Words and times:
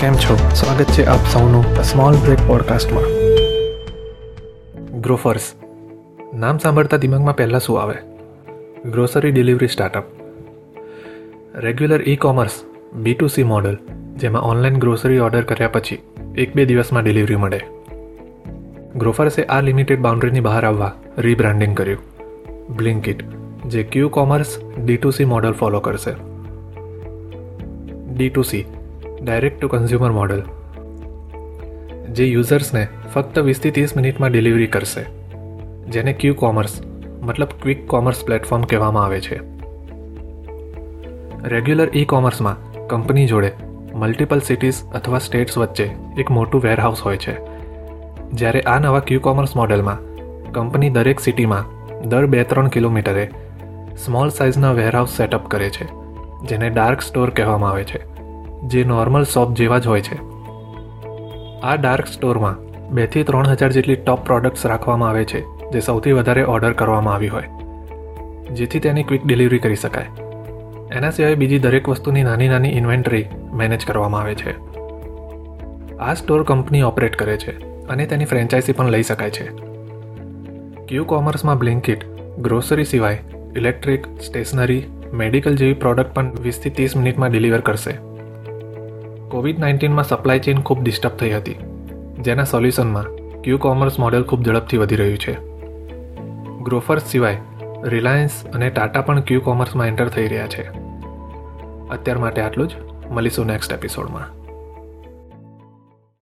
કેમ 0.00 0.14
છો? 0.14 0.38
સ્વાગત 0.54 0.84
છે 0.84 1.04
આપ 1.04 1.18
સૌનું 1.32 1.82
સ્મોલ 1.82 2.14
બ્રેક 2.14 2.38
પોડકાસ્ટમાં 2.46 3.02
ગ્રોફર્સ 5.00 5.52
નામ 6.34 6.58
સાંભળતા 6.58 6.96
દિમાગમાં 6.96 7.36
પહેલાં 7.36 7.60
શું 7.60 7.82
આવે? 7.82 7.94
Grocery 8.90 9.30
delivery 9.30 9.68
startup 9.68 10.04
regular 11.54 12.08
e 12.08 12.16
commerce 12.16 12.50
B 12.94 13.14
to 13.14 13.26
C 13.26 13.42
model 13.42 13.78
જેમાં 14.16 14.42
ઓનલાઈન 14.42 14.78
ગ્રોસરી 14.78 15.18
ઓર્ડર 15.18 15.42
કર્યા 15.42 15.68
પછી 15.68 15.98
એક 16.36 16.56
બે 16.56 16.64
દિવસમાં 16.64 17.02
ડિલિવરી 17.02 17.36
મળે. 17.36 17.60
ગ્રોફર્સે 18.96 19.44
આ 19.44 19.60
લિમિટેડ 19.60 20.00
બાઉન્ડ્રીની 20.00 20.40
બહાર 20.40 20.64
આવવા 20.64 20.92
રીબ્રાન્ડિંગ 21.18 21.76
કર્યું. 21.76 21.98
બ્લિંકિટ 22.76 23.22
જે 23.66 23.82
Q 23.82 24.08
commerce 24.08 24.58
D 24.84 24.96
to 24.96 25.10
C 25.10 25.24
model 25.24 25.52
follow 25.52 25.80
કરશે. 25.80 26.10
D 28.14 28.28
to 28.28 28.42
C 28.42 28.64
direct 29.26 29.60
to 29.60 29.68
consumer 29.68 30.12
model 30.12 30.42
જે 32.12 32.26
યુઝર્સને 32.26 32.88
ફક્ત 33.14 33.38
વીસથી 33.38 33.70
ત્રીસ 33.70 33.96
મિનિટમાં 33.96 34.30
ડિલિવરી 34.30 34.66
કરશે. 34.66 35.02
જેને 35.88 36.12
ક્યુ 36.12 36.34
કોમર્સ 36.34 36.82
મતલબ 37.22 37.48
ક્વિક 37.62 37.86
કોમર્સ 37.86 38.24
પ્લેટફોર્મ 38.24 38.62
કહેવામાં 38.62 39.04
આવે 39.04 39.20
છે. 39.20 39.40
રેગ્યુલર 41.48 41.88
ઈ 41.94 42.04
કોમર્સમાં 42.04 42.86
કંપની 42.86 43.26
જોડે 43.26 43.52
મલ્ટિપલ 43.94 44.40
સિટીઝ 44.40 44.82
અથવા 44.94 45.18
સ્ટેટ્સ 45.18 45.58
વચ્ચે 45.58 45.90
એક 46.18 46.30
મોટું 46.30 46.62
વેરહાઉસ 46.62 47.00
હોય 47.00 47.16
છે. 47.16 47.38
જ્યારે 48.32 48.60
આ 48.60 48.78
નવા 48.78 49.00
ક્યુ 49.00 49.20
કોમર્સ 49.20 49.56
મોડેલમાં 49.56 49.98
કંપની 50.52 50.90
દરેક 50.90 51.20
સિટીમાં 51.20 51.64
દર 52.08 52.26
બે 52.26 52.44
ત્રણ 52.44 52.68
કિલોમીટરે 52.68 53.30
સ્મોલ 54.04 54.28
સાઇઝના 54.28 54.72
વેરહાઉસ 54.72 55.16
સેટઅપ 55.16 55.48
કરે 55.48 55.70
છે, 55.70 55.86
જેને 56.46 56.70
ડાર્ક 56.70 57.00
સ્ટોર 57.00 57.30
કહેવામાં 57.30 57.70
આવે 57.70 57.84
છે. 57.84 58.15
જે 58.64 58.84
નોર્મલ 58.84 59.24
શોપ 59.24 59.52
જેવા 59.52 59.78
જ 59.78 59.86
હોય 59.86 60.00
છે. 60.00 60.18
આ 61.60 61.76
ડાર્ક 61.76 62.06
સ્ટોરમાં 62.06 62.56
બેથી 62.90 63.22
ત્રણ 63.22 63.46
હજાર 63.46 63.72
જેટલી 63.72 63.96
ટોપ 63.96 64.24
પ્રોડક્ટ્સ 64.24 64.66
રાખવામાં 64.66 65.08
આવે 65.08 65.24
છે, 65.24 65.40
જે 65.42 65.80
સૌથી 65.80 66.12
વધારે 66.12 66.44
ઓર્ડર 66.44 66.72
કરવામાં 66.72 67.14
આવી 67.14 67.28
હોય. 67.28 67.44
જેથી 68.52 68.80
તેની 68.80 69.02
ક્વિક 69.02 69.26
ડિલિવરી 69.26 69.58
કરી 69.58 69.76
શકાય. 69.76 70.06
એના 70.92 71.10
સિવાય 71.10 71.34
બીજી 71.34 71.58
દરેક 71.58 71.88
વસ્તુની 71.88 72.22
નાની 72.22 72.48
નાની 72.48 72.68
ઇન્વેન્ટરી 72.68 73.26
મેનેજ 73.52 73.84
કરવામાં 73.86 74.20
આવે 74.20 74.34
છે. 74.34 74.56
આ 75.98 76.14
સ્ટોર 76.14 76.42
કંપની 76.42 76.82
ઓપરેટ 76.82 77.16
કરે 77.16 77.36
છે 77.36 77.58
અને 77.86 78.06
તેની 78.06 78.24
ફ્રેન્ચાઇઝી 78.24 78.72
પણ 78.72 78.88
લઈ 78.88 79.02
શકાય 79.02 79.30
છે. 79.30 79.50
ક્યુ 80.86 81.04
કોમર્સમાં 81.04 81.58
બ્લિંકિટ 81.58 82.04
ગ્રોસરી 82.38 82.84
સિવાય 82.84 83.18
ઇલેક્ટ્રિક, 83.56 84.06
સ્ટેશનરી, 84.26 84.84
મેડિકલ 85.12 85.56
જેવી 85.56 85.74
પ્રોડક્ટ 85.74 86.14
પણ 86.14 86.32
વીસથી 86.42 86.70
ત્રીસ 86.70 86.96
મિનિટમાં 86.96 87.30
ડિલિવર 87.30 87.60
કરશે. 87.60 88.15
કોવિડ 89.30 89.58
નાઇન્ટીનમાં 89.58 90.04
સપ્લાય 90.04 90.38
ચેઇન 90.38 90.60
ખૂબ 90.60 90.82
ડિસ્ટર્બ 90.82 91.12
થઈ 91.12 91.30
હતી, 91.32 91.56
જેના 92.20 92.44
સોલ્યુશનમાં 92.44 93.06
ક્યુ 93.42 93.58
કોમર્સ 93.58 93.98
મોડેલ 93.98 94.22
ખૂબ 94.22 94.42
ઝડપથી 94.42 94.76
વધી 94.76 94.96
રહ્યું 94.96 95.18
છે. 95.18 95.34
ગ્રોફર્સ 96.62 97.02
સિવાય 97.02 97.36
રિલાયન્સ 97.84 98.44
અને 98.54 98.70
ટાટા 98.70 99.00
પણ 99.00 99.20
ક્યુ 99.20 99.40
કોમર્સમાં 99.40 99.86
એન્ટર 99.86 100.08
થઈ 100.08 100.28
રહ્યા 100.28 100.46
છે. 100.46 100.68
અત્યાર 101.88 102.18
માટે 102.18 102.40
આટલું 102.40 102.68
જ. 102.68 102.72
મળીશું 103.10 103.46
નેક્સ્ટ 103.46 103.72
એપિસોડમાં 103.72 104.45